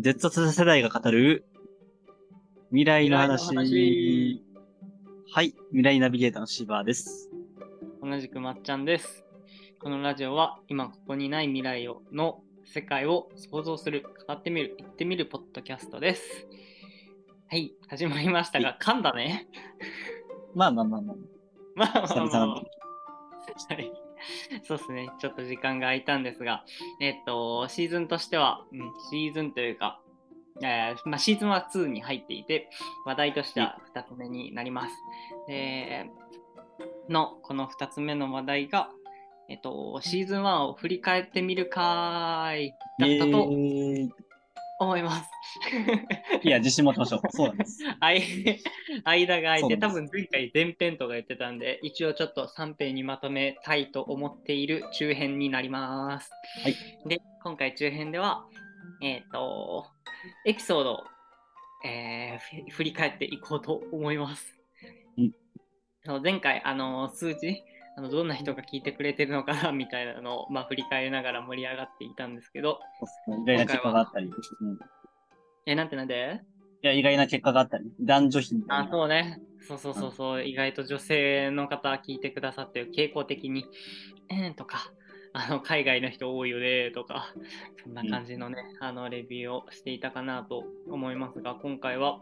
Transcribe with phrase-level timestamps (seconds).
[0.00, 1.44] Z 世代が語る
[2.68, 3.48] 未来の話。
[3.48, 4.44] 未来の話
[5.34, 7.28] はい、未来ナビゲーターのシバーです。
[8.00, 9.24] 同じくまっちゃんです。
[9.80, 16.46] このラジオは今ここにない未来をの世界を想像する、語ってみる、言ってみるポッドキャストです。
[17.50, 19.48] はい、始まりましたが、噛んだね。
[20.54, 21.16] まあまあまあまあ。
[21.74, 23.74] まあまあ久まあまあ。
[23.74, 24.07] はい。
[24.64, 25.10] そうですね。
[25.18, 26.64] ちょっと時間が空いたんですが、
[27.00, 30.00] えっと、シーズンとしては、うん、シーズンというか、
[30.62, 32.68] えーまあ、シーズンは2に入っていて、
[33.04, 34.94] 話題としては2つ目になります。
[35.46, 36.10] で、
[37.08, 38.90] の、この2つ目の話題が、
[39.48, 43.48] えっと、シーズン1を振り返ってみるかーいだったと
[44.78, 45.30] 思います。
[46.42, 47.20] いや、自信持ちましょう。
[47.30, 47.82] そうなんです。
[48.00, 56.30] 間が空いて、多分前回前編とか言ってたんで、一応ちょっと3編にまとめたいと思っている中編になります。
[56.62, 56.76] はい。
[57.08, 58.46] で、今回中編では、
[59.02, 59.86] えっ、と、
[60.44, 61.04] エピソードを、
[61.84, 64.56] えーふ振り返っていこうと思います。
[65.16, 65.32] うん
[66.22, 67.62] 前回、あの数字
[67.98, 72.78] あの、どんな人が聞いてくれてるのかなみたいなのを、まあ、振り返りながら盛り上がっていたんですけど、
[73.42, 74.26] 意外な結果があったり。
[74.26, 74.76] うん、い
[75.66, 76.40] え、なんてなんで？
[76.82, 77.84] や、意外な結果があったり。
[77.98, 78.90] 男女比みたいあ、な。
[78.90, 79.40] そうね。
[79.66, 83.64] そうそうそうそう、意外と女性の方聞いてくださってる傾向的に、
[84.30, 84.92] えーとか、
[85.32, 87.34] あの海外の人多いよねとか、
[87.82, 92.20] そんな感じのね、あのレビューをしていたかなと思いますが、今回は、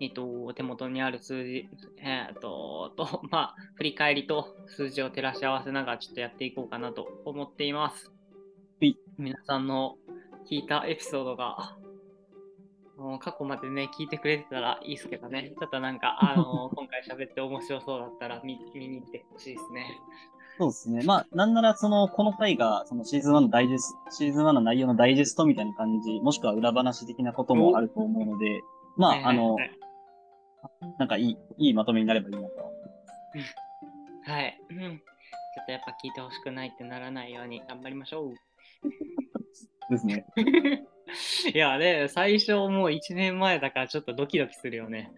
[0.00, 8.10] えっと、手元にある数字、えっと、 と、まあ、振り返りと数字を照らし合わせながらちょっとやっていこうかなと思っています。
[8.80, 9.98] はい皆さんの
[10.48, 11.76] 聞いたエピソードが、
[12.96, 15.54] もう過去までね、聞いてくれてたらいいですけどね。
[15.58, 19.98] ちょっとなんか、あの 今回喋って面白そうだったら見見に行ってほしいですね。
[20.58, 21.02] そうですね。
[21.04, 28.60] まあ、なんなら、その、この回が、そのシーズン1のダイジェスト、シーズン1の内容のダイジェストみたいな感じ、もしくは裏話的なこともあると思うので、
[28.96, 29.70] まはいあ、あのは、い
[30.98, 32.72] なんかいい、いいまとめになればいいなと。
[34.24, 34.78] はい、うん。
[34.78, 38.34] ちょっとやっぱ聞いてほしくないってならないように頑張りましょう。
[39.90, 40.26] ですね。
[41.54, 45.10] いやね、最初もう1年前だからちょっとドキドキするよね。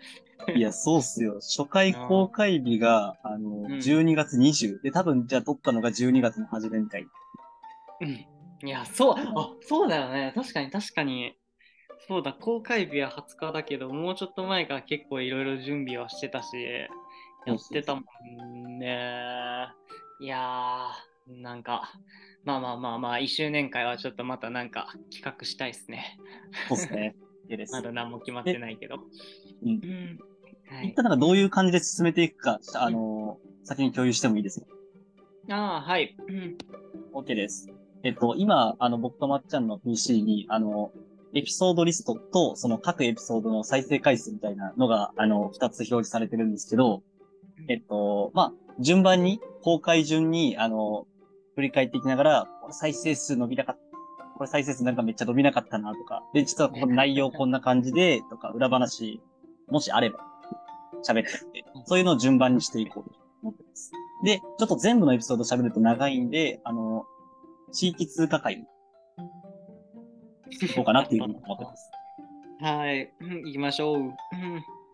[0.57, 1.35] いや、そうっすよ。
[1.35, 4.81] 初回公開日が、あの、ん12月20。
[4.83, 7.07] で、多分、じゃあ撮ったのが12月の初めみたい。
[8.01, 8.09] うん。
[8.65, 10.33] いや、そう、あ、そうだよね。
[10.35, 11.35] 確かに確かに。
[12.09, 16.57] そうだ、公開日は20日だけど、もうちょっと前から結構いろいろ準備はしてたし、
[17.47, 18.03] やってたも
[18.47, 19.69] んね。
[20.21, 21.93] いやー、なんか、
[22.45, 26.19] まあまあまあまあ、1周年会はちょっとまたなんか企画したいですね。
[26.69, 27.15] そうっすね。
[27.71, 28.97] まだ何も決まってないけど。
[29.63, 30.19] うんうん。
[30.67, 30.95] はい一。
[30.95, 34.67] 旦なんかどういう感じで進めていくか、あの、先に共有してもいいですか？
[35.51, 36.17] ああ、はい。
[36.29, 36.57] うん。
[37.13, 37.69] ?OK です。
[38.03, 40.93] えっと、今、あの、僕とまっちゃんの PC に、あの、
[41.35, 47.03] エピソードリストと、その各エピソードの再生回数みたいなのが、あの、二つ表示されてるんですけど、
[47.69, 51.07] えっと、まあ、順番に、公開順に、あの、
[51.55, 53.83] 振り返っていきながら、これ再生数伸びなかった。
[54.37, 59.21] これ再生数なんかめっちゃ伸びなかったなとか、で、実はこの内容こんな感じで、とか、裏話、
[59.69, 60.21] もしあれば、
[61.07, 63.93] 喋ってって、そういうのを順番にしていこうと思ってます。
[64.25, 67.05] で、ちょっと全部のエピソード喋ると長いんで、あの、
[67.73, 68.65] 地域通過会、
[70.61, 71.91] 行こうかなっていうふうに思ってます。
[72.61, 73.13] はい。
[73.21, 73.99] うん行きましょう。
[73.99, 74.13] うん。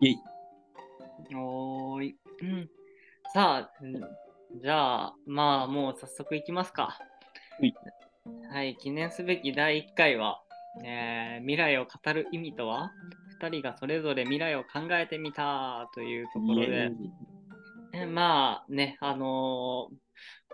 [0.01, 1.35] イェイ。
[1.35, 2.17] おーい。
[2.41, 2.69] うん。
[3.33, 6.97] さあ、うんじゃあ、まあ、もう早速いきますか。
[7.59, 7.73] はい。
[8.51, 10.41] はい、記念すべき第1回は、
[10.83, 12.91] えー未来を語る意味とは
[13.41, 16.91] ?2 人がそれぞれ未来を考えてみたというところで
[17.93, 19.95] えまあね、あのー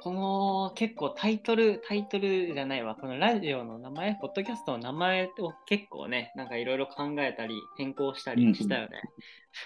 [0.02, 9.02] この結構タイトル、タイトルじゃないわ、このラジオの名前、ポッドキャストの名前を結構ね、なんかいろいろ考えたり、変更したりしたよね。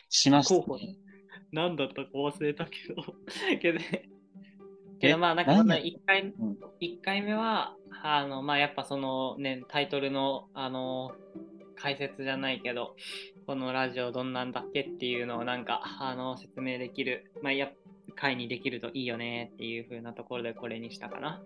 [0.07, 0.95] しましたね。
[1.51, 3.03] 何だったか忘れたけど、
[3.59, 4.09] けどね、
[4.99, 5.11] けえ？
[5.11, 11.11] どまあなんかその何1回うん一回目は、あのまあやっぱそのね、タイトルのあの
[11.75, 12.95] 解説じゃないけど、
[13.47, 17.69] このラジオどんなんだっけっていうのをなんかあの説明できる、まあや
[18.19, 21.41] 回にできるといいよねっていう風なところでこれにしたかな。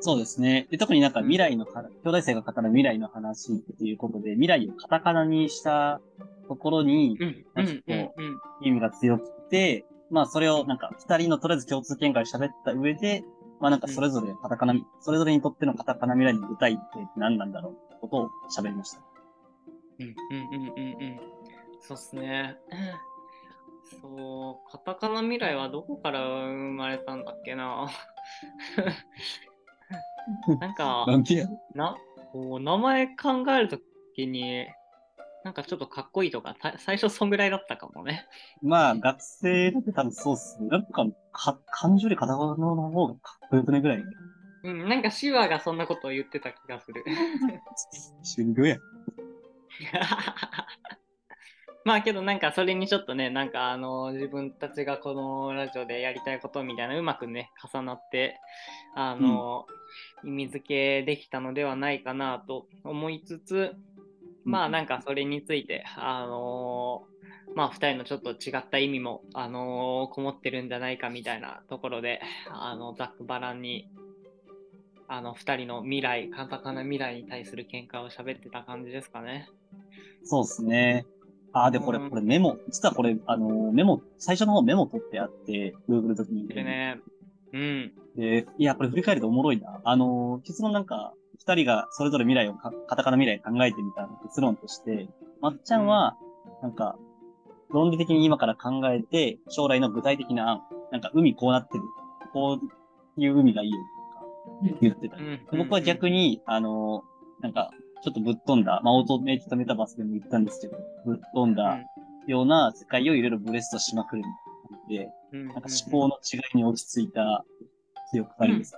[0.00, 0.66] そうですね。
[0.70, 6.00] で特になんか未来の話、兄弟生が語る未来の話っていうことで、未来をカタカナにした
[6.48, 8.40] ところに、うん、うなんかん、うん、うん。
[8.62, 13.24] 意味が強くて、まあそれをなんか二人のとりあえず共通見解を喋った上で、
[13.60, 16.82] まあなんかそれぞれカタカナ、それぞれにとってのカタカナ未来の具体って
[17.16, 19.00] 何なんだろうってことを喋りました。
[20.00, 20.14] うんうん
[20.52, 20.72] うんうん
[21.02, 21.18] うん。
[21.80, 22.58] そうっすね。
[24.02, 27.88] そう、カタカナ未来はどこから生まれたんだっけな。
[30.60, 31.06] なんか、
[31.74, 31.96] な
[32.32, 33.78] こう名前考えると
[34.14, 34.66] 時に、
[35.44, 38.26] なんかちょっとかっこいいとか、た最初そんぐらいだったかもね。
[38.62, 40.68] まあ、学生だって多分そうっすね。
[40.68, 44.04] なんか、か、漢字よりカタカナの方がかっこよくねぐらい。
[44.64, 47.04] うん、なんかシワがそんなことを言ってた気がする。
[48.22, 48.78] 終了や。
[51.84, 58.38] まあけどなんかそれにちょっとね、なんかあの自分たちがこのラジオでやりたいことみたいなうまくね、重なって、
[58.94, 59.66] あの、
[60.24, 63.74] 意味付けできたのではないかなと思いつつ、
[64.44, 67.06] まあなんかそれについて、あの
[67.54, 73.88] まあ2人のちょっと違った意味も、あのこもってるんじゃないかみたいなところで、あのざっくばらんに、
[75.08, 79.48] あの2人の未来、カタカナ未来に対する見解を喋ってた感じですかね。
[80.24, 81.06] そうですね。
[81.52, 86.54] ああ、で、これ、うんこれメモ、実はこれ、あの、メモ、最初の方メモ取ってあって、Google ドキュメントに。
[86.54, 86.98] でね、
[87.52, 87.92] うん。
[88.16, 89.80] で、いや、これ振り返るとおもろいな。
[89.84, 95.08] あの、結論なんか、二人がそれぞれ未来をか、カタカナ未来考えてみた結論として、
[95.40, 96.16] まっちゃんは、
[96.62, 96.96] なんか、
[97.70, 100.62] 論理的に今から考えて、将来の具体的な案、
[100.92, 101.84] なんか海こうなってる。
[102.32, 103.76] こういう海がいいよ
[104.70, 105.16] とか言ってた。
[105.16, 107.02] うんで僕は逆に、に、あの、
[107.40, 107.70] なんか、
[108.04, 111.80] ちょっとぶっ飛んだ、まあ、オートメイティドメタバースでも言ったんですけど、ぶっ飛んだ
[112.26, 114.34] ような世界をいろいろブレストしまくるみたい
[114.68, 117.44] な感じで、うんなんか思考の違いに落ち着いた
[118.10, 118.74] 強く二人です。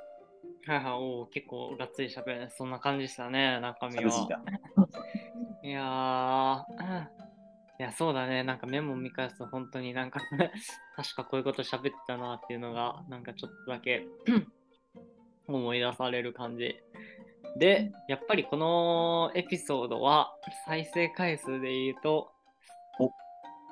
[0.66, 2.49] はいはい、おー結構がっつり喋るね。
[2.50, 4.40] そんな感じでしたね、中身はた。
[5.62, 6.66] いや
[7.81, 8.44] いや、そうだね。
[8.44, 10.20] なんかメモ見返すと本当になんか
[10.96, 14.06] 確かこういうこと喋ってたなっていうのが、なんかちょっとだけ
[15.46, 16.81] 思い出される感じ。
[17.56, 20.34] で、やっぱりこのエピソードは
[20.66, 22.34] 再生回数で言うとお、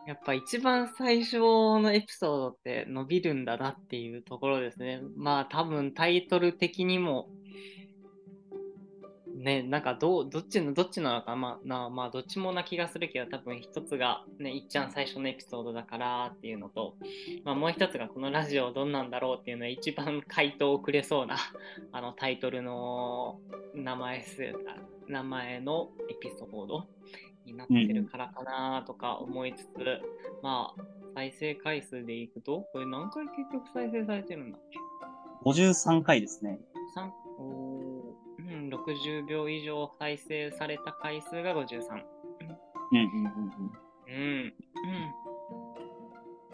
[0.06, 5.00] やっぱ一番最初のエピソードって伸びるんだなっていうところですね。
[5.16, 7.28] まあ多分タイトル的にも、
[9.42, 16.94] ね、なんかど、どっちの、どっちなのか、まあ、なまあ、どっちもな気がするけど、多分一つが、ね、いっちゃん最初のエピソードだからっていうのと、
[17.44, 21.36] まあ、もう一つがこのラジオどんなんだろうっていうのは一番回答をくれそうな、
[21.92, 23.40] あの、タイトルの
[23.74, 24.54] 名前す、
[25.08, 26.86] 名前のエピソード。
[27.44, 30.00] になってるからかなとか思いつつ、
[30.42, 30.82] まあ、
[31.14, 34.78] 再生回数でいくと、これ何回結局再生されてるんだっけ
[35.48, 36.58] ？53回ですね。
[36.94, 37.12] 三？
[37.38, 42.12] おーうん、60秒以上再生された回数が53。
[42.92, 43.82] うんうんうんうん。
[44.06, 44.44] うん。
[44.44, 44.52] うん。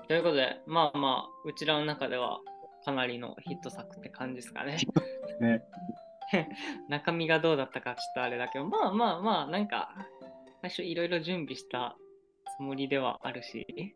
[0.07, 2.41] ということで、まあまあ、うちらの中では
[2.85, 4.79] かなりのヒット作って感じですかね。
[5.41, 5.63] ね。
[6.89, 9.95] 中身がどうだったかちょっとあれだけど、まあまあまあ、なんか、
[10.61, 11.97] 最初いろいろ準備した
[12.57, 13.95] つもりではあるし。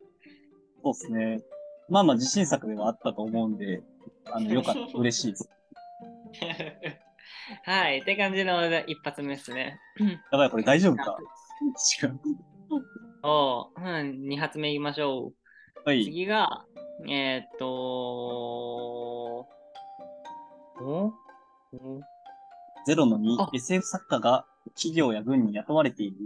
[0.83, 1.43] そうですね。
[1.89, 3.83] まあまあ自信作ではあったと思うんで、
[4.27, 4.81] あの、よかった。
[4.99, 5.51] 嬉しいです。
[7.65, 9.79] はい、って感じの一発目ですね。
[10.31, 11.19] やばい、これ大丈夫か？
[12.03, 12.21] 違う。
[13.25, 13.85] おう、うん、
[14.29, 15.33] 2発目いきましょ
[15.85, 15.89] う。
[15.89, 16.05] はい。
[16.05, 16.65] 次が、
[17.09, 19.47] えーっと、お
[20.81, 21.13] お
[22.87, 26.17] ゼロの2あ、SF 作家が企業や軍に雇われている。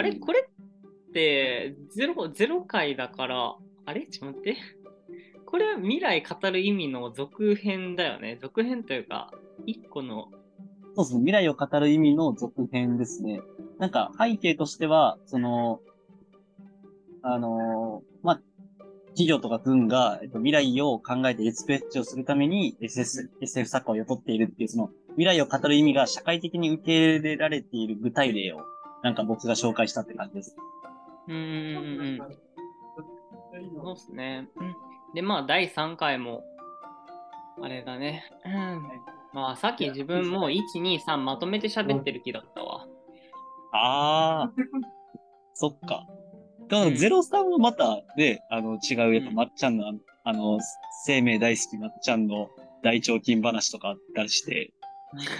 [0.00, 4.06] あれこれってゼロ、ゼロ回だから、あれ？
[4.06, 4.56] ちょっと待って。
[5.44, 8.38] これは未来語る意味の続編だよね。
[8.40, 9.30] 続編というか、
[9.66, 10.30] 一個の、
[10.94, 11.20] そうですね。
[11.20, 13.42] 未来を語る意味の続編ですね。
[13.78, 15.82] なんか背景としては、その、
[17.20, 18.42] あのーまあ、
[19.08, 28.60] 企業とか軍が、えっと、未来を考えてリスペッチをするために SS SF 作家を雇っているっていう、その未来を語る意味が社会的に受け入れられている具体例を、
[29.02, 30.56] なんか僕が紹介したって感じです。
[31.28, 32.18] うーん、
[33.82, 34.48] そうっすね。
[34.56, 36.44] うんで、まあ、第3回も、
[37.60, 38.24] あれだね。
[38.44, 38.82] うん。
[39.32, 42.86] まあ、さっき自分も1、2、3まとめて喋ってる気だったわ。
[43.72, 44.52] ああ。
[45.54, 46.06] そっか。
[46.68, 50.58] でも、うんゼロさんはまた、で、あの、違う、やっぱ、うんまっちゃんの、あのあの、
[51.04, 52.48] 生命大好きまっちゃんの
[52.82, 54.72] 大腸筋話とかあったりして、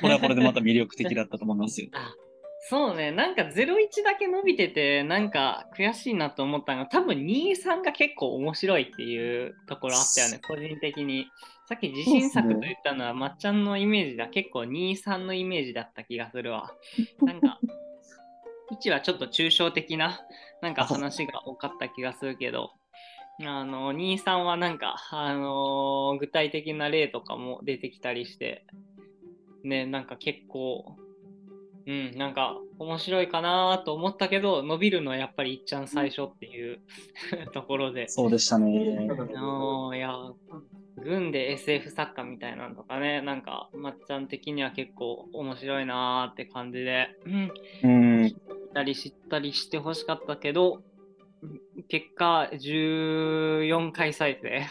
[0.00, 1.88] これはこれでまた魅力的だったと思いますよ。
[2.62, 11.26] あそうね、なんか01だけ伸びてて、なんか悔しいなと思ったのが、多分23が結構面白いっていうところあったよね、個人的に。
[11.67, 16.75] さっき自信作と言ったのは、まっちゃんのイメージだ、結構23のイメージだった気がするわ。
[17.23, 17.59] なんか、
[18.73, 20.21] 1はちょっと抽象的な、
[20.61, 22.73] なんか話が多かった気がするけど、
[23.43, 28.64] あの、23はなんか、あの具体的な例とかも出てきたりして、
[29.64, 30.97] ね、なんか結構、
[31.90, 36.78] うん、なんか面白いかなと思ったけど、伸びるのはやっぱりいっちゃん最初っていう
[37.52, 38.06] ところで。
[38.06, 39.09] そうでしたね。
[39.97, 40.14] いや、
[41.02, 48.28] 軍で SF 作家みたいなのとかね、なんか、まっちゃん的には結構面白いなーって感じで、うん、うん。
[48.28, 48.37] 知っ
[48.73, 50.82] たり知ったりしてほしかったけど、
[51.88, 54.62] 結果、14回再生。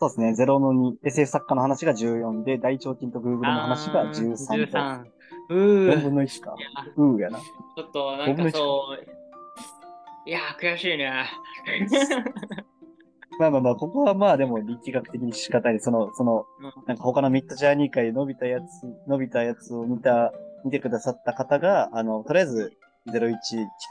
[0.00, 0.30] そうですね。
[0.32, 5.19] 0の2、SF 作家の話が14で、大腸菌と Google の話が13と。
[5.50, 5.54] 13。
[5.54, 6.02] う4ー。
[6.02, 6.54] 分の1か
[6.96, 7.38] うーやな。
[7.38, 11.12] ちょっとなんかそう、いやー、悔しいね。
[13.38, 15.80] まあまあまあ、ここはまあでも力学的に仕方ない。
[15.80, 16.44] その、その、
[16.86, 18.66] なんか他のミッドジャーニー会で伸びたやつ、
[19.06, 20.32] 伸びたやつを見た、
[20.64, 22.72] 見てくださった方が、あの、とりあえず
[23.08, 23.36] 01聞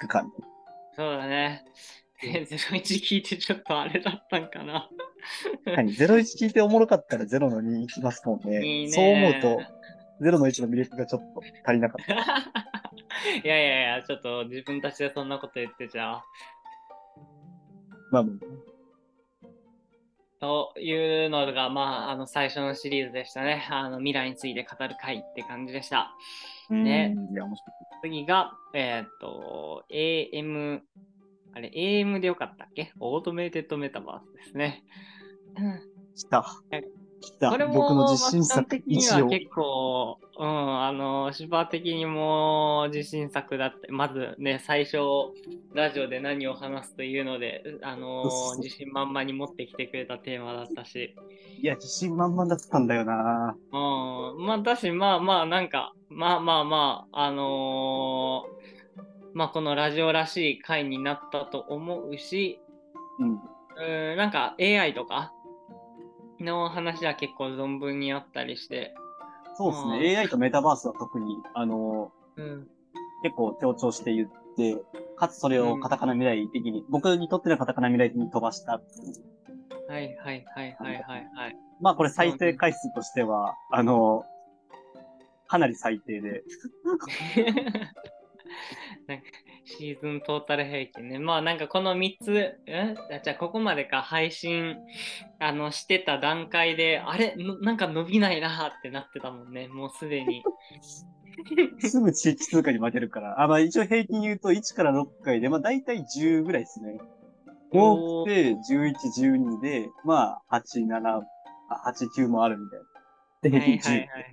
[0.01, 0.47] くかみたいな。
[0.95, 1.65] そうだね。
[2.21, 4.89] 01聞いてちょっとあれだったんかな。
[5.65, 5.85] はい。
[5.87, 8.63] 01聞いておもろかったら0の2行きますもんね。
[8.63, 9.61] いいねそう思うと、
[10.21, 12.13] 0の1の魅力がちょっと足りなかった。
[13.43, 16.25] いやいやいや、ちょっと自分たちでそんなこと言ってじゃあ。
[18.11, 18.31] まあま
[20.39, 23.67] というのが、まあ、あの最初のシリーズでしたね。
[23.69, 26.15] あの未来について語る回って感じでした。
[26.69, 26.73] あ。
[26.73, 27.15] ね。
[28.01, 30.81] 次が、えーっと、AM、
[31.53, 32.93] あれ、AM でよかったっけ？
[32.99, 34.83] オートメイテッドメタバースですね。
[35.57, 36.81] うん来たえ。
[37.21, 37.49] 来た。
[37.49, 39.05] これも、僕の自信作的に。
[39.05, 44.97] は結構、うん、あの、芝的にも自信作だって、まずね、最初、
[45.73, 48.23] ラジオで何を話すというので、あの
[48.57, 51.15] 自信満々に持ってきてくれたテーマだったし、
[51.61, 53.55] いや、自信満々だったんだよな。
[53.71, 53.77] う
[54.37, 58.79] ん、まあ、だし、まあまあ、なんか、まあまあまあ、あのー
[59.33, 62.59] まあ、このラジオらしい回になったと思うし、
[63.19, 63.39] うん。
[64.11, 65.31] うん、なんか AI とか
[66.39, 68.93] の話は結構存分にあったりして、
[69.57, 70.17] そうですね。
[70.17, 72.67] AI とメタバースは特に、あの、うん、
[73.23, 74.77] 結構強調して言って、
[75.17, 78.73] かつそれをカタカナ未来的に、僕にとってのカタカナ未来的に飛ばした。
[78.73, 78.79] は
[79.99, 81.57] いはいはいはいはいはい。
[81.81, 84.23] まあこれ再生回数としては、あの、
[85.47, 86.43] かなり最低で。
[89.07, 89.23] なんか
[89.65, 91.19] シーズントータル平均ね。
[91.19, 92.95] まあなんかこの3つ、え？
[93.11, 94.77] あじゃあここまでか配信
[95.39, 97.35] あのしてた段階で、あれ？
[97.35, 99.67] のなんか伸びないなってなってたもんね。
[99.67, 100.43] もうすでに。
[101.79, 103.41] すぐ地域通貨に負けるから。
[103.41, 106.99] あ、まあ一応平均言うと1から6回で、まあ大体10ぐらいですね。
[107.71, 111.21] 多くて11、12で、まあ8、7、
[111.69, 112.85] あ8、9もあるみたいな。
[113.41, 113.99] で、はい平均10。
[113.99, 114.23] はいはい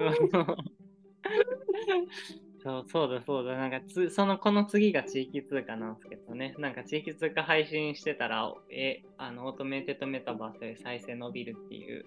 [0.00, 0.58] はいはい。
[2.62, 3.56] そうそうだそうだ。
[3.56, 6.54] なんかつそのこの次が地域通貨なんですけどね。
[6.58, 12.04] なんか地域通貨配信してたら、え、あの、オートメイテッドメタバースで再生伸びるっていう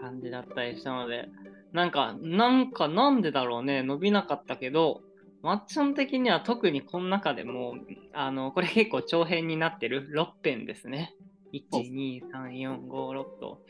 [0.00, 1.28] 感じだったりしたので、
[1.72, 5.02] なんか、なんかなんでだろうね、伸びなかったけど、
[5.42, 7.74] まっちゃん的には特にこの中でも、
[8.12, 11.14] あの、これ結構長編になってる6編ですね。
[11.52, 13.60] 1、2、3、4、5、6と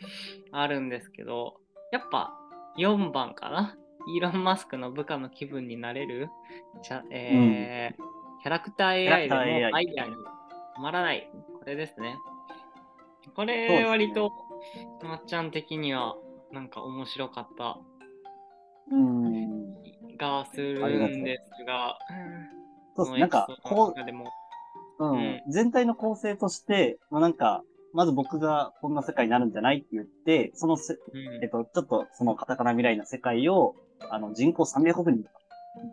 [0.51, 1.61] あるんですけど、
[1.93, 2.33] やっぱ
[2.77, 6.29] 4番かなイーロン・マスクの部下の気分になれる？
[7.11, 8.03] えー
[8.43, 9.41] キャラクター AI でも
[9.77, 11.31] アイデアに止まらない。
[11.59, 12.17] これですね。
[13.35, 14.31] これ割と、
[15.03, 16.17] まっちゃん的には
[16.51, 17.79] なんか面白かった
[18.91, 19.75] うん。
[20.09, 21.99] 気がするんですが、
[22.97, 23.21] そうですね。
[23.21, 24.25] なんか、こうでも、
[24.99, 25.43] う、ううんん。
[25.49, 33.77] 全体の構成として、まあなんか、まず僕がこんな世界になるんじゃないって言って、そのせ、うんえっと、ちょっとそのカタカナ未来の世界を、
[34.09, 35.39] あの、人口300億人とか、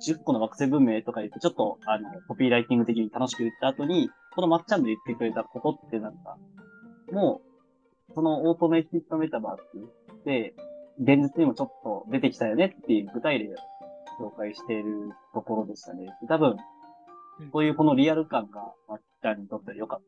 [0.05, 6.37] 10個の惑星文明とか言って、ちょっと、あの、コピーライティング的に楽しく言った後に、このまっちゃんで言ってくれたことってなんか、
[7.11, 7.41] も
[8.09, 10.53] う、そのオートメイティッドメタバースで、
[10.99, 13.55] 現実にもちょっと出てきたよねっていう具体例を
[14.19, 16.07] 紹介しているところでしたね。
[16.27, 16.57] 多分
[17.39, 20.01] うん、そういうこのリアル感がまっちゃんにとっては良かっ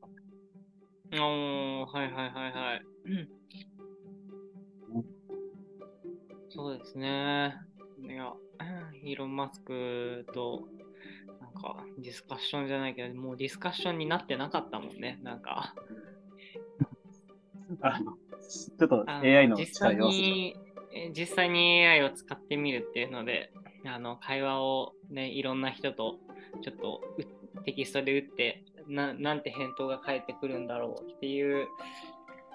[1.12, 1.22] た。
[1.22, 2.82] おー、はいはいはいはい。
[3.06, 3.29] うん
[6.51, 7.56] そうですね。
[8.10, 8.34] いや、
[9.04, 10.68] イーロン・マスクと、
[11.39, 15.20] なんか、ディスカッションじゃないけど、もうディスカッションになってなかったもんね。
[15.22, 15.75] なんか、
[17.82, 20.56] あの、ちょっとあ AI の実際力
[20.94, 23.54] 要実際に AI を使ってみるっていうので、
[23.86, 26.18] あの、会話をね、いろんな人と、
[26.62, 31.68] ちょっとうテキストで打ってな、なんて返答が返ってくるんだろうっていう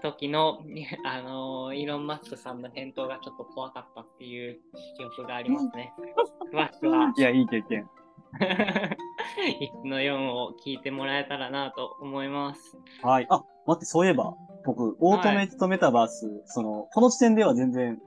[0.04, 0.58] 時の、
[1.04, 4.60] あのイーロン・マスクさんの返答がちょっと怖かったっていう
[4.98, 5.94] 記憶がありますね。
[6.52, 7.88] 詳しくは、いや、いい経験。
[8.38, 12.76] 1の4を聞いてもらえたらなと思います。
[13.02, 13.26] はい。
[13.30, 14.34] あ、待って、そういえば、
[14.64, 17.98] 僕、オートメイトメタバース、その、この時点では全然、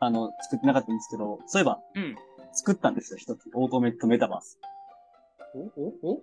[0.00, 2.16] あの、作ってなかったんですけど、そういえば、うん。
[2.52, 3.50] 作ったんですよ、一つ。
[3.54, 4.58] オートメイトメタバース。
[5.54, 6.22] おおお？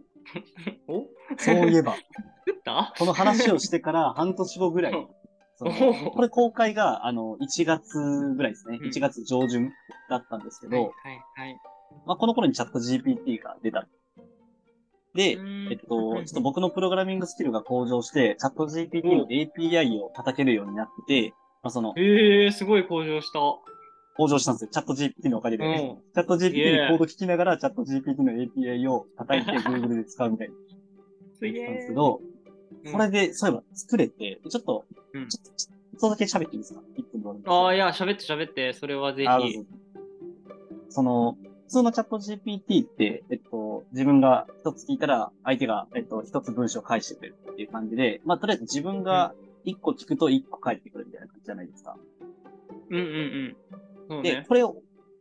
[0.87, 1.05] お？
[1.37, 2.93] そういえば、作った？
[2.97, 7.97] この話をしてから半年後ぐらい、これ公開が、あの、1月
[8.35, 8.79] ぐらいですね。
[8.81, 8.89] うん。
[8.89, 9.71] 1月上旬
[10.09, 11.57] だったんですけど、はいはいはい。
[12.05, 13.87] まあ、この頃にチャット GPT が出た。
[15.13, 15.37] で、
[15.69, 23.39] えっと、ちょっと僕のプログラミングスキルが向上して、チャット GPT の API を叩けるようになって、まあ、その、えー、すごい向上した。
[24.15, 24.69] 向上したんですよ。
[24.71, 25.65] チャット GPT のおかげで。
[25.65, 25.71] うん
[26.13, 30.53] チャット GPT にコード聞きながら、チャット GPT の API を叩いて Google で使うみたいな。
[31.37, 32.31] すげなんですえけど、うん
[32.91, 35.39] それで、そういえば作れて、ちょっと、うんちょ
[35.97, 39.53] っと、だけ喋っていいですか ?1 分でああ、いや、喋って喋って、それはぜひ。
[39.53, 39.65] ぞ
[40.89, 41.37] その、
[41.67, 51.97] 普通のチャット GPT って、えっと、自分が一つ聞いたら、相手が、えっと、一つ文章を返してくれるっていう感じで、まあ、とりあえず自分が一個聞くと一個返ってくるみたいな感じじゃないですか。
[52.89, 53.57] うんうんうん。
[54.11, 54.45] そうでね、。
[54.45, 54.75] これを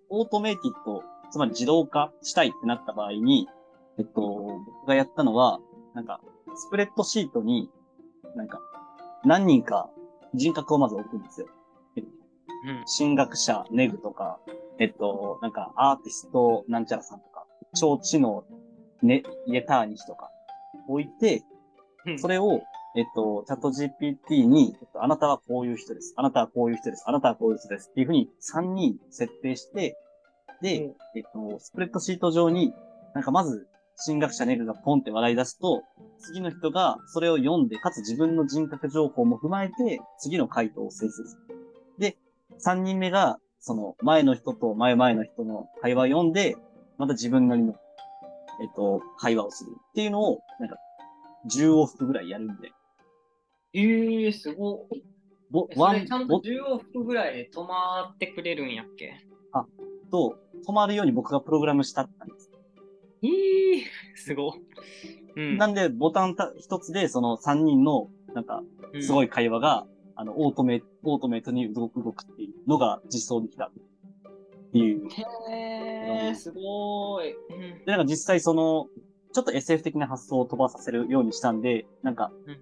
[0.08, 3.46] オートメイティッド、つまり自動化したいってなった場合に、
[3.98, 5.60] えっと、僕がやったのは、
[5.94, 6.20] なんか、
[6.56, 7.70] スプレッドシートに、
[8.34, 8.60] なんか、
[9.24, 9.88] 何人か
[10.34, 11.46] 人格をまず置くんですよ。
[12.66, 14.38] うん進学者、ネグとか、
[14.78, 18.44] えっと、なんか、アーティスト、なんちゃらさんとか、超知能、
[19.02, 20.30] ね、イエターニヒとか、
[20.88, 21.44] 置いて、
[22.06, 22.60] うんそれを、
[22.96, 26.12] えっと、チャット GPT に、えっと、あなたはこういう人です。
[26.16, 27.04] あなたはこういう人です。
[27.06, 27.90] あなたはこういう人です。
[27.90, 29.96] っていうふうに3人設定して、
[30.60, 32.74] で、うんえっと、スプレッドシート上に、
[33.14, 33.66] なんかまず、
[34.02, 35.82] 進学者ネグがポンって笑い出すと、
[36.18, 41.56] 次の人がそれを読んで、かつ自分の人格情報も踏まえて、次の回答を生成する。
[41.98, 42.16] で、
[42.64, 46.56] 3人目が、その前の人と前々の人の会話を読んで、
[46.96, 47.74] また自分なりの、
[48.62, 50.76] えっと、会話をするっていうのを、なんか、
[51.46, 52.72] 10往復ぐらいやるんで。
[53.72, 55.02] ええすごい。
[55.50, 59.14] ぼワンれちゃんとボ10往復ぐらいで止まってくれるんやっけ？
[60.10, 60.36] と
[60.66, 62.50] 止まるように僕がプログラムしたんです。
[63.22, 63.84] ええ
[64.16, 64.60] すごい。
[65.36, 65.56] うん。
[65.56, 68.62] なんで、ボタンた一つで、その3人の、なんか、
[69.00, 69.26] すごい。
[69.26, 69.86] い会話が、
[70.16, 73.72] あの、オートメ、オートメイトに動く動くっていうのが実装できたっ
[74.72, 75.08] ていう。
[75.08, 77.32] へえすごい。
[77.32, 78.88] うんで、なんか実際その、
[79.32, 82.60] ちょっと SF 的な発想を飛ばさせるようにしたんで、なんかうん、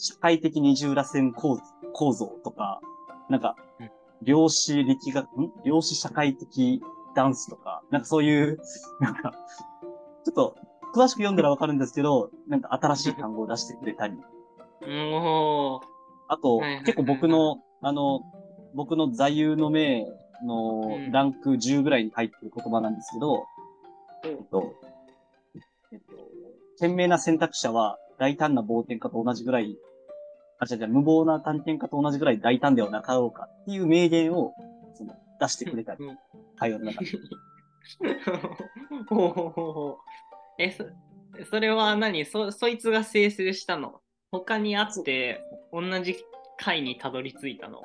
[0.00, 1.60] 社会的二重螺旋構
[1.92, 2.80] 構造とか、
[3.28, 3.90] なんかうん、
[4.22, 5.52] 量子力学、ん？
[5.64, 6.82] 量子社会的
[7.14, 8.58] ダンスとか、なんかそういう、
[9.00, 9.32] なんか、
[10.24, 10.56] ちょっと、
[10.94, 14.16] 詳しく読んだらわかるんですけど、なんか新しい単語を出してくれたり、
[14.82, 15.80] おー。
[16.28, 18.20] あとはいはいはい、結構僕の、あの、
[18.74, 20.06] 僕の座右の銘
[20.42, 21.12] のうん。
[21.12, 23.44] ランク10ぐらいに入ってる言葉なんですけど、
[24.24, 24.74] えっと、
[25.92, 26.14] えっと、
[26.78, 29.76] 賢明な選択者は大胆な冒険家と同じぐらい、
[30.60, 34.54] あ、違う違う、無謀な探検家と同じぐらい大胆ではなかろうかっていう名言を、
[34.94, 36.00] その、出してくれたり、
[36.56, 37.10] 会話の中で。
[39.08, 39.98] ほうほうほうほ
[40.58, 40.84] うえ、そ
[41.50, 45.42] それは何そそいつが生成したの他にあって、
[45.72, 46.16] 同じ
[46.58, 47.80] 回にたどり着いたの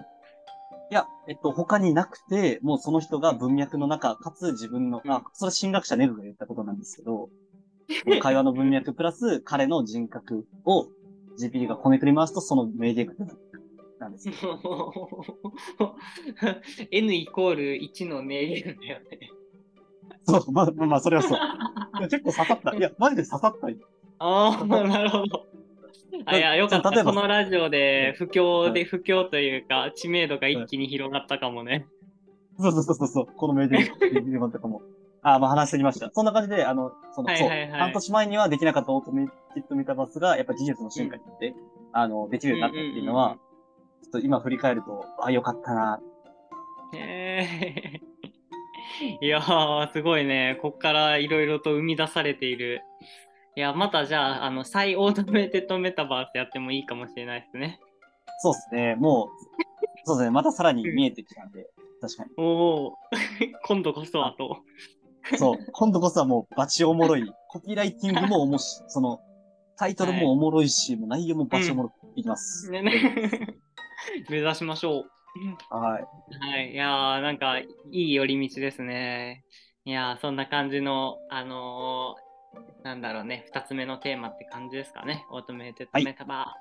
[0.91, 6.77] いや、えっと、他になくて、もうその人が文脈の中、かつ自分の、あ、それ進学者ネグが言ったことなん。
[6.77, 7.29] ですけど、
[8.21, 10.87] 会話の文脈プラス彼の人格を
[11.39, 13.35] GPT がこねくり回すとその名言が出た。
[13.99, 14.35] なんですよ。
[16.91, 19.31] N イコール1の名言だよね。
[20.23, 21.39] そう、まあまあまあ、それはそう。
[22.09, 22.75] 結構刺さった。
[22.75, 23.77] いや、マジで刺さったよ。
[24.19, 25.45] ああ、なるほど。
[26.25, 27.03] あいや、よかった。
[27.03, 31.87] このラジオで不況で、はい不況というか、知名度が一気に広がったかもね。
[32.57, 34.81] そうそうそうそう、この名言、名言とかも。
[35.27, 36.11] あ、まあ話してきました。
[36.13, 41.55] そんな感じで、あの、その、はいはいはい半年前にはできなかったオートメイトメタバースが、やっぱ技術の進化によって、
[41.93, 43.37] あの、できるようになったっていうのは、
[44.03, 45.99] ちょっと今振り返ると、あ、よかったな。
[46.93, 48.15] へー
[49.19, 50.59] いやー、すごいね。
[50.61, 52.81] こっからいろいろと生み出されている。
[53.55, 57.79] いや、またじゃあ、あの、再オートメイテッドメタバースやってもいいかもしれないですね。
[58.39, 59.27] そうですね、もう、
[60.03, 61.67] そうですね、またさらに見えてきたんで、
[61.99, 62.31] 確かに。
[62.37, 62.93] おお、
[63.65, 64.59] 今度こそはと。
[65.37, 67.31] そう、今度こそはもうバチおもろい。
[67.49, 69.19] コピーライティングもおもし、その、
[69.77, 72.69] タイトルもおもろいし、もう内容もバチおもろくいきます。
[72.69, 72.91] ねね
[74.29, 75.75] 目指しましょう。
[75.75, 76.03] はい。
[76.39, 79.43] はい、いやー、なんか、いい寄り道ですね。
[79.83, 82.25] いやー、そんな感じの、あのー
[82.83, 85.25] なんだろうね、二つ目のテーマって感じですかね。
[85.31, 86.55] オートメイテッドメタバ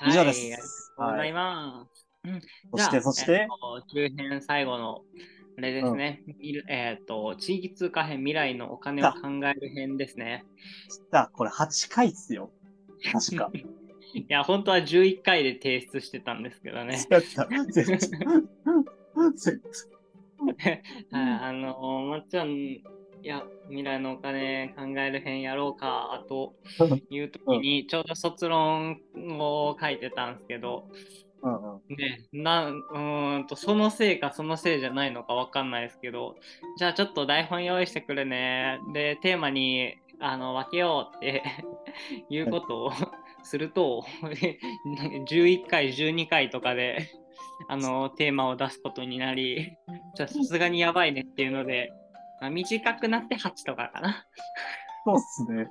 [0.00, 0.08] ー。
[0.08, 0.94] 以上ではい、ありがす。
[0.96, 1.32] とうござはいい。
[1.32, 2.08] ます。
[2.24, 2.40] うん
[2.70, 3.32] そして、そして？
[3.32, 5.02] えっ、と中編最後の、
[5.58, 6.22] あれですね。
[6.38, 10.44] みるえっ、と、地域通貨編未来のお金を考える編ですね。
[11.10, 12.50] さあ、これ8回っすよ。
[13.12, 13.50] 確か。
[14.14, 17.06] いや、本当は11回で提出してたんですけどね。
[17.10, 17.46] やった。
[17.70, 17.90] 絶
[19.36, 19.60] 絶
[20.46, 22.82] はい、あの、まっちゃん、い
[23.22, 26.54] や、未来のお金考える編やろうか、と
[27.10, 29.00] いう時に、ちょうど卒論
[29.38, 30.88] を書いてたんですけど、
[31.42, 31.96] うんうん。
[31.96, 36.36] ね、なんうーんとそのせいかそのせいじゃないのかわかんないですけど、
[36.78, 38.78] じゃあちょっと台本用意してくるね。
[38.92, 41.42] で、テーマにあの分けようって
[42.30, 42.92] いうことを
[43.42, 44.04] すると、
[45.28, 47.08] 11回、12回とかで
[47.68, 49.76] あのテーマを出すことになり、
[50.14, 51.92] じゃあさすがにやばいねっていうので、
[52.40, 54.26] まあ、短くなって8とかかな。
[55.04, 55.68] そうっすね。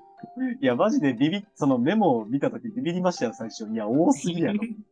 [0.62, 3.66] いや、マジでビビ、そのメモを見たときビビりましたよ、最初。
[3.72, 4.60] いや、多すぎやろ。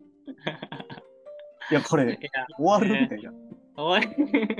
[1.71, 2.17] いや、これ、
[2.57, 3.31] 終わるみたいな。
[3.75, 4.55] 終わり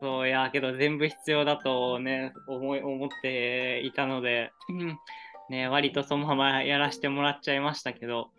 [0.00, 4.98] そういやけど全部必要だとね思い思っていたので、うん。
[5.48, 8.30] ね、割とそのままやらせてもらっちゃいましたけど。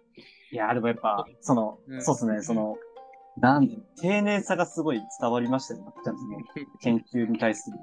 [0.51, 2.03] いや、でもやっぱ、その、うん。
[2.03, 2.77] そうっすね、その、
[3.37, 3.67] なん
[3.99, 6.37] 丁寧さがすごい伝わりましたよ、ちゃんとね、
[6.81, 7.77] 研究に対する。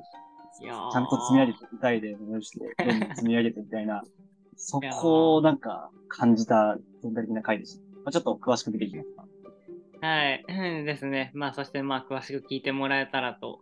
[0.61, 2.77] ちゃんと積み上げて、具体例をして、
[3.17, 4.03] 積み上げてみたいな、
[4.65, 7.85] そこをなんか感じた全体的な回でした。
[7.85, 9.25] まあ、ちょっと詳しく見ていきますか。
[10.07, 11.33] はい、うんですね。
[11.35, 13.61] まあ、そしてまあ、詳しく聞いてもらえたらと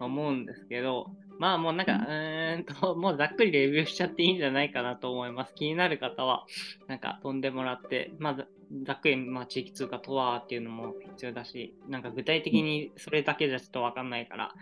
[0.00, 1.06] 思うんですけど、
[1.38, 5.54] まあ、もうなんか、うーんと、もうざっくりレビューしちゃっていいんじゃないかなと思います。
[5.54, 6.44] 気になる方は、
[6.88, 8.46] なんか飛んでもらって、まあ、ざ
[8.84, 14.52] ざっくり、まあ、地域通貨とはっていうのも必要だし、なんか具体的にそれだけじゃちょっとわかんないから、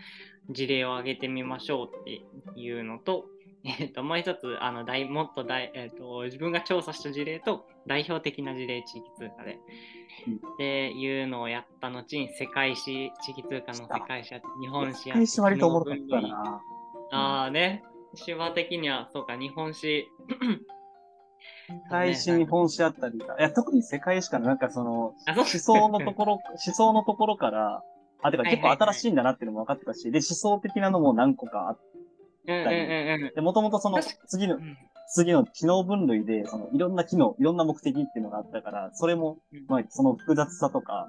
[0.49, 3.25] 事例を挙げてみましょうっていうのと、
[3.63, 15.17] えっと、もう一つ、あの、大もっと大、えっと、自分が調査した事例と、代表的な事例、地域通貨で、っていうのをやった後に世界史、地域通貨の世界史や日本史やっ
[16.09, 16.61] たな。
[17.11, 17.83] ああね、
[18.25, 20.07] 手話的にはそうか、日本史。
[21.67, 23.17] 世界史日本史あったり。
[23.19, 26.33] が、いや、特に世界史からなんかその、思想のところ、
[26.65, 27.83] 思想のところから、
[28.21, 31.79] あ、てか結構新しいんだなっていうのも分かってたし、で、思想的なのも何個かあっ
[32.47, 33.33] うんうんうんうん。
[33.33, 34.77] て、もともとその次のう、ん。
[35.11, 41.07] 次の機能分類で、そのいろんな機能、いろんな目的っていうのがあったから、それも、まあ、その複雑さとか、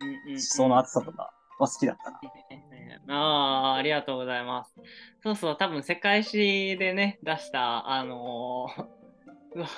[0.00, 2.20] 思想の厚さとかは好きだったな。
[3.08, 4.74] ああ、ありがとうございます。
[5.22, 8.84] そうそう、多分世界史でね、出した、あのー、
[9.56, 9.68] うわ、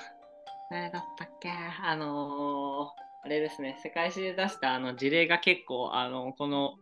[0.71, 1.51] 誰だったっけ？
[1.51, 6.75] あのー、あれですね、世界史で出したあの事例が結構、あの、この、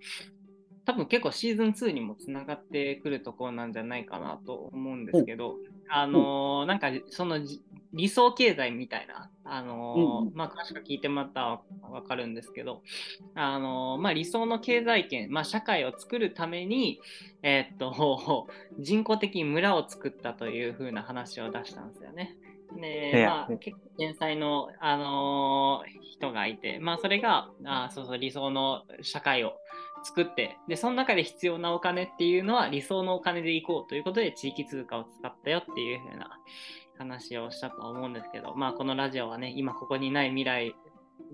[0.90, 5.56] 多分結構シーズン2にもつながってくるところなんじゃないかなと思うんですけど、
[5.88, 12.82] あのーなんかそのじ理想経済みたいな、あのーまあ、詳しく聞いてもらったらわかるんですけど、
[13.34, 17.00] あのーまあ、理想の経済圏、まあ、社会を作るために、
[17.42, 18.48] えーっと
[18.78, 22.36] 人工的に村を作ったというふうな話を出したんですよね。
[22.80, 29.54] ででまあで、結構天才の、あのー人がいて、まあ、それがあそうそう理想の社会を
[30.02, 36.38] 作ってでその中で必要なお金っていうのは理想のお金でいこうということで地域通貨を使ったよっていう風な
[36.98, 40.74] 話をしたと思うんですけどまあこのラジオはね今ここにない未来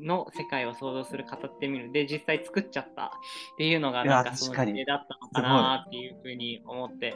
[0.00, 3.10] の世界を想像する語ってみるで実際作っちゃったっ
[3.56, 7.14] ていうのがなんかその事例だったのかなっていう風に思って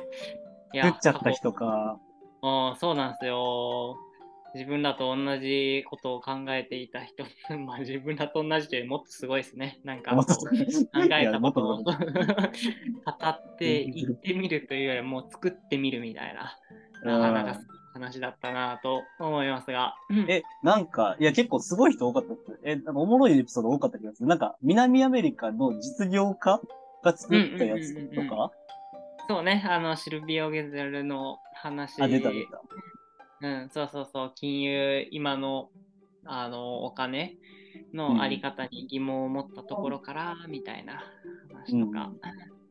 [0.73, 1.99] い作っちゃった人か。
[2.43, 3.97] ああ、そうなんですよ。
[4.55, 7.25] 自分らと同じことを考えていた人、
[7.59, 9.81] まあ自分らと同じでもっとすごいですね。
[9.85, 10.25] なんか考
[10.95, 11.91] えたことをい 語
[13.21, 16.57] やって言ってみるというよりも作ってみるみたいな、
[17.05, 17.61] なかなか
[17.95, 19.95] 話だったなと思いますが。
[20.29, 22.61] え、なんか、いや、結構すごい人多かったです。
[22.65, 24.29] え、なんかおもろいエピソード多かった気がする。
[24.29, 26.61] なんか、南アメリカの実業家
[27.03, 28.53] が作ったやつとか、
[29.31, 32.03] そうね、あのシルビオ・ゲゼルの話。
[32.03, 32.61] あ、出た出た。
[33.43, 35.71] うん、そうそうそう、金融、今の
[36.27, 37.37] あのお金
[37.95, 41.03] のあり方に疑問を持ったところから、みたいな
[41.65, 42.11] 話とか。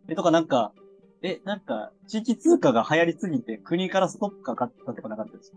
[0.07, 0.73] え、とかなんか、
[1.21, 5.51] え、なんか、地域通貨が流行りすぎて国からストップかかったとかなかったです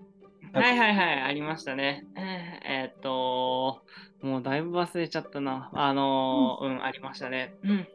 [0.53, 0.59] か？
[0.61, 2.05] はいはいはい、ありましたね。
[2.17, 3.83] えーっと、
[4.23, 5.71] もうだいぶ忘れちゃったな。
[5.73, 7.55] あのー、うん、ありましたね。
[7.63, 7.87] うん、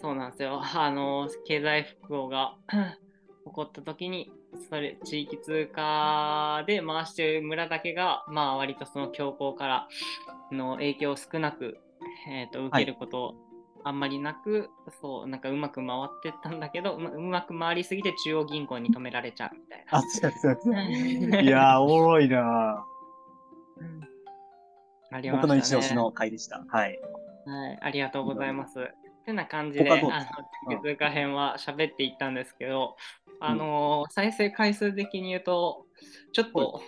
[0.00, 0.60] そうなんですよ。
[0.62, 2.54] あのー、経済不況が
[3.44, 4.30] 起こった時に、
[4.68, 9.88] それ、地域通貨で回してる村だけが、まあ割とその強行から
[10.52, 11.78] の影響を少なく、
[12.28, 13.34] えーっと、受けること、
[13.84, 19.98] あんまりなく、そう、なんかうまく回ってったんだけど、うまうまく回りすぎて中央銀行に止められちゃうみたいな。
[19.98, 21.42] あ、違う違う。
[21.44, 22.84] いやー、おもろいな
[23.78, 24.08] うん
[25.10, 25.42] ありましたね。
[25.42, 26.64] 僕の一押しの回でした。
[26.68, 26.98] はい。
[27.46, 28.78] はい、ありがとうございます。
[28.80, 28.84] っ
[29.24, 30.10] てな感じで、あの、
[30.68, 32.96] 月通貨編は喋っていったんですけど、
[33.40, 35.86] あのー再生回数的に言うと、
[36.32, 36.80] ちょっと、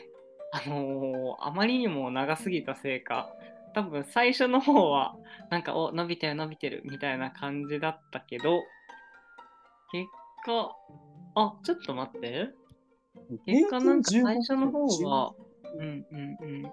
[0.53, 3.33] あのーあまりにも長すぎたせいか、
[3.75, 5.15] 多分最初の方は、
[5.51, 8.63] なんか、お、伸びてる伸びてるみたいな感じだったけど、
[9.93, 10.07] 結
[10.45, 10.77] 果、
[11.37, 12.51] あ、ちょっと待って。
[13.47, 15.35] 結果なんか最初の方は、
[15.77, 16.73] うんうんうん。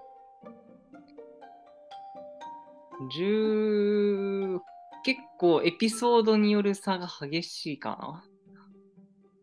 [3.10, 4.60] 10
[5.04, 8.24] 結構エピソードによる差が激しいかな。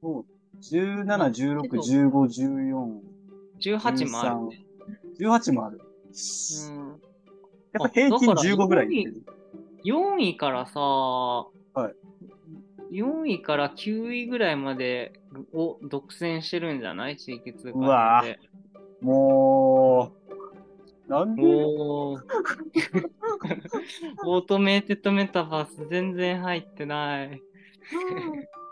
[0.01, 0.25] そう。
[0.61, 3.01] 17、16、15、14。
[3.59, 4.65] 18もある、ね。
[5.19, 5.81] 18もある。
[5.81, 6.87] うん。
[6.87, 6.97] やっ
[7.79, 9.23] ぱ平均あだから15ぐらいいってる。
[9.83, 11.47] 4位からさ、
[12.89, 15.19] い4位から9位ぐらいまで
[15.53, 17.17] を独占してるんじゃない？
[17.17, 18.39] 地域通貨うわで。
[19.01, 20.13] も
[21.07, 27.41] う、なんでオートメイテッドメタバース全然入ってない。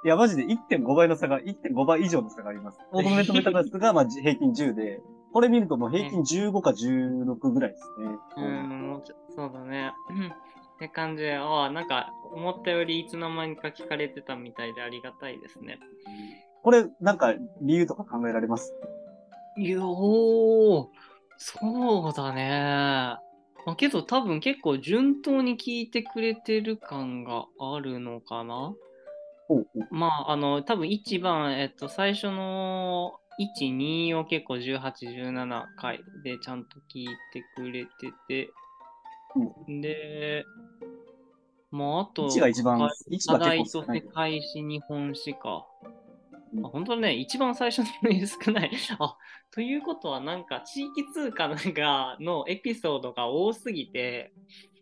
[0.06, 2.80] いや、マジで1.5倍の差が、1.5倍以上の差があります。
[2.92, 8.18] オートメントメタバースがまあじ平均10で、これ見るともう平均15か16ぐらいですね。
[8.38, 9.94] うん、もうちょそうだね。
[10.10, 10.32] うんっ
[10.80, 15.80] て感じで、ああ、なんか思ったよりいつの間にか聞かれてたみたいでありがたいですね。
[16.64, 18.74] これ、なんか理由とか考えられます？
[19.56, 20.88] いや、おー、
[21.38, 22.50] そうだね。
[23.66, 28.74] まあ、けど多分結構順当に聞いてくれてる感があるのかな
[29.92, 33.20] まあ、あの、多分一番、えっと、最初の
[33.60, 38.50] 1、2を結構18、17回でちゃんと聞いてくれてて、
[39.82, 40.46] で、
[41.72, 44.08] まあ、あと、1が一番はい、1課題とが結構少ない世。
[44.14, 45.68] 界史、日本史か。
[46.56, 47.86] うんあ本当だね、一番最初の
[48.28, 48.72] 少ない。
[49.00, 49.18] あ
[49.52, 54.32] ということは、なんか地域通貨がのエピソードが多すぎて、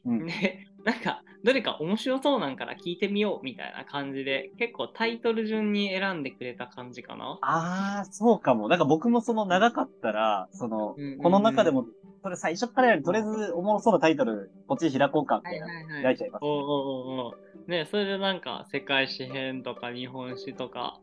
[0.05, 7.39] うんで、 なんか、どれか面白そうなんから聞いてみようみたいな感じで、結構タイトル順に選んでくれた感じかな。
[7.41, 8.67] ああ、そうかも。
[8.67, 11.85] なんか僕もその長かったら、そのうんうんうん、この中でも、
[12.23, 15.65] それ最初からやるとりあえずおもろそうなタイトル、こっちに開こうか、みたいな。
[15.65, 16.45] はい開いちゃいます。
[16.45, 20.99] おうおうおね、それでなんか世界史編とか日本史とか、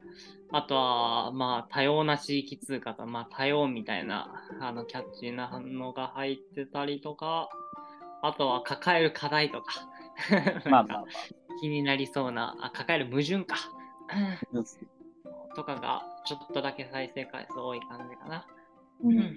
[0.50, 7.48] あとはまあ多様な地域通貨とまあ多様みたいなあのキャッチーな反応が入ってたりとか、
[8.22, 9.88] あとは抱える課題とか、
[10.68, 11.04] まあなんかまあま
[11.60, 13.56] 気になりそうな、あ抱える矛盾か、
[14.08, 15.54] あ。
[15.54, 18.46] とかがちょっとだけ再生回数多い感じかな。
[19.02, 19.28] うんまあ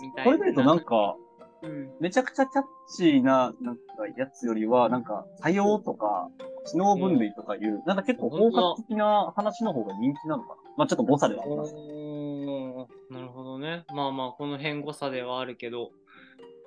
[0.00, 1.16] みたいこれ見るとなんか、
[1.62, 2.64] うん、めちゃくちゃキャッ
[2.96, 3.82] チーな、なんか、
[4.16, 6.28] やつよりは、なんか、多様とか、
[6.66, 10.54] 知能分類とかいう、なんか結構包括的な話の方が人気なのかな。
[10.76, 11.74] まあちょっと誤差ではあります。
[11.74, 13.84] なるほどね。
[13.94, 15.92] まあまあ、この辺誤差ではあるけど、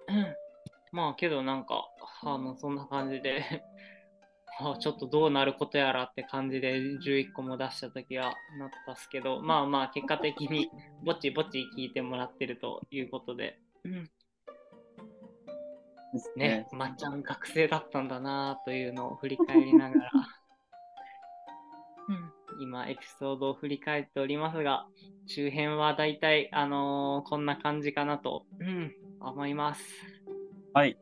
[0.07, 0.35] うん
[0.95, 1.89] まあけどなんか、
[2.23, 3.43] あの、そんな感じで、
[4.61, 10.71] あちょっとどうなることやらって感じで11個も出した時はなったっすけど、まあまあ結果的に
[11.03, 14.09] ぼちぼち聞いてもらってるということで、うん。
[16.13, 20.11] ですね、まっちゃん学生だったんだなというのを振り返りながら、
[22.07, 24.87] うん、今エピソードを振り返っておりますが、
[25.25, 30.24] 周辺はだいたい、あのーこんな感じかなと、うん、思います。
[30.75, 30.97] はい。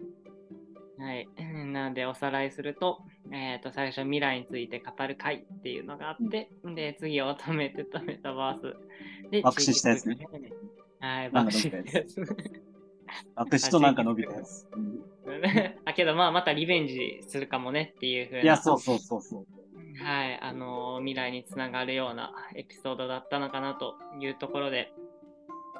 [1.00, 1.28] はい。
[1.40, 9.30] うんなので、おさらいすると、えっ、と、最初、未来について語る会っていうのがあって、で、次、オートメイテッドメタバース。
[9.32, 10.18] で、爆死したやつね。
[11.00, 12.16] はい、爆死したやつ。
[13.36, 14.68] 私となんか伸びたやつ。
[14.76, 15.04] う ん
[15.86, 19.46] あけどまあまたリベンジするかもねっていうふうないや、そうそうそうそう。
[20.04, 24.94] はい、あのー未来につながるようなエピソードだったのかなというところで、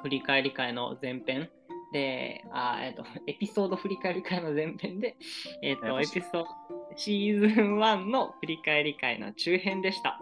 [0.02, 1.50] 振り返り会の前編
[1.94, 5.16] で、あーえっ、と、 エピソード振り返り会の前編で、
[5.62, 6.46] えっ、と、エピソード、
[6.96, 10.20] シーズン1の振り返り会の中編でした。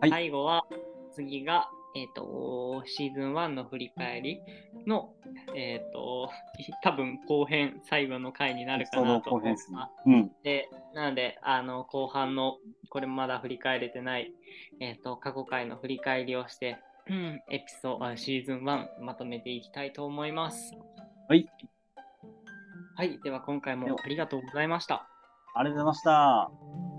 [0.00, 0.64] はい最後は、
[1.12, 4.40] 次が、えっ、と、シーズン1の振り返り
[4.86, 5.12] の、
[5.54, 6.30] えっ、と、
[6.82, 10.06] 多分後編、最後の回になるかなと思います後編ですね。
[10.06, 10.32] うん。
[10.42, 12.56] で、なので、あの、後半の、
[12.88, 14.32] これまだ振り返れてない、
[14.80, 16.78] えっ、と、過去回の振り返りをして、
[17.08, 20.74] うん、エピソード、あシーズン1まとめていきたいと思います。
[21.28, 21.48] はい。
[22.96, 25.08] はい、では今回もありがとうございました。
[25.54, 26.95] ありがとうございました。